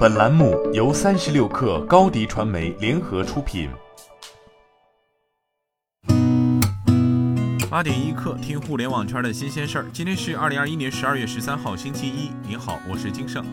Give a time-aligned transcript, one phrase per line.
[0.00, 3.68] 本栏目由三十六氪高低传媒联合出品。
[7.70, 9.90] 八点一刻，听互联网圈的新鲜事儿。
[9.92, 12.30] 今天是二零二一年十二月十三号，星期一。
[12.48, 13.44] 您好，我是金盛。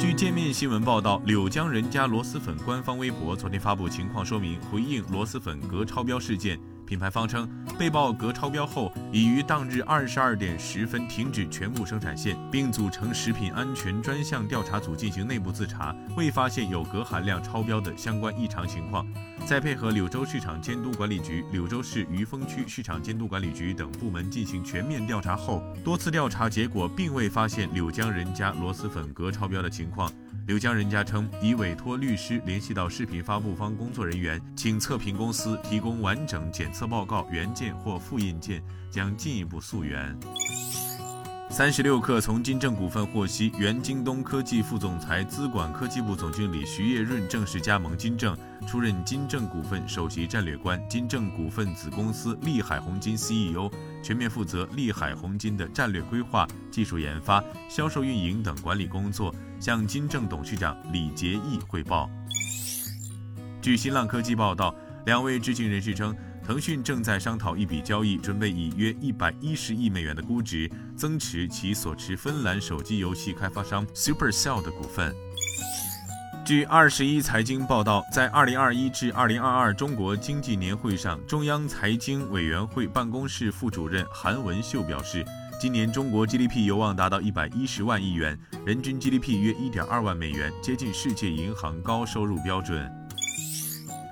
[0.00, 6.58] 据界面新闻报道，柳江人家螺蛳粉官方微博昨天发布情况说明，回应螺蛳粉镉超标事件。
[6.86, 19.06] 品牌方称，被曝镉超标后，已于当日二十二点十分停止全部生产线，并组成食品安全专项调查组进行内部自查，未发现有镉含量超标的相关异常情况。
[19.44, 30.10] 在配合柳州市场监督管理局、柳州市余丰区市场监督管理局等部门进行全面调查后，多次调查结果并未发现柳江人家螺蛳粉镉超标的情况。
[30.52, 40.14] 刘江人家称，已委托律师联系到视频发布方工作人员，请测评公司提供完整检测报告原件或复印件，将进一步溯源。
[41.52, 48.34] 三十六氪从金正股份获悉，原京东科技副总裁、资管科技部总经理徐业润正式加盟金正，
[48.66, 53.70] 出任金正股份首席战略官、金正股份子公司利海宏金 CEO，
[54.02, 62.08] 全面负责利海宏金的战略规划、技术研发、销售运营等管理工作，向金正董事长李杰义汇报。
[63.60, 66.16] 据新浪科技报道，两位知情人士称。
[66.52, 75.14] 腾讯正在商讨一笔交易，准备以约一百一十亿美元的估值增持其所持芬兰手机游戏开发商 Supercell 的股份。
[76.44, 85.24] 据二十一财经报道，在二零二一至二零二二中国经济年会上，中央财经委员会办公室副主任韩文秀表示，
[85.58, 92.92] 今年中国 GDP 有望达到一百一十万亿元，人均 GDP 约一点二万美元，接近世界银行高收入标准。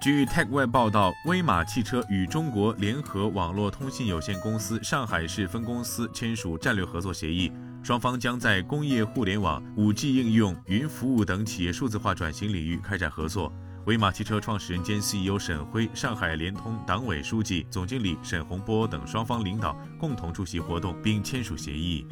[0.00, 13.52] 据 TechWeb 报道，威马汽车与中国联合网络通信有限公司上海市分公司签署战略合作协议，双方将在工业互联网、5G 应用、云服务等企业数字化转型领域开展合作。
[13.84, 22.06] 威马汽车创始人兼 CEO 沈辉、上海联通党委书记、总经理沈洪波等双方领导共同出席活动并签署协议。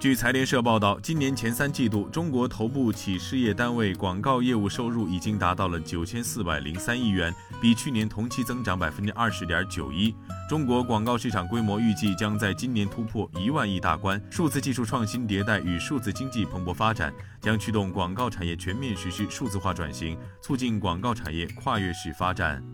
[0.00, 7.30] 据财联社报道，今年前三季度，中国头部企事业单位广告业务收入已经达到了九千四百零三亿元，
[7.60, 10.14] 比去年同期增长百分之二十点九一。
[10.48, 14.18] 中国广告市场规模预计将在今年突破一万亿大关。
[14.30, 22.64] 数字技术创新迭代与数字经济蓬勃发展，将驱动广告产业全面实施数字化转型，促进广告产业跨越式发展。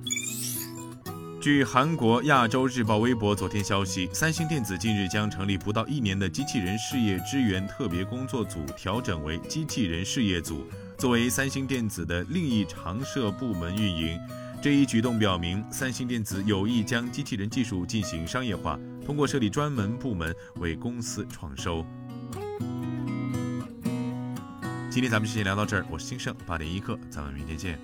[1.41, 10.67] 据韩国亚洲日报微博昨天消息，三星电子近日将成立不到一年的机器人事业支援特别工作组调整为机器人事业组，
[10.99, 14.19] 作为三星电子的另一常设部门运营。
[14.61, 21.87] 这一举动表明，三星电子有意将机器人技术进行商业化，通过设立专门部门为公司创收。
[24.91, 27.79] 今天咱们就先聊到这儿，我是金盛八点一刻，咱们明天见。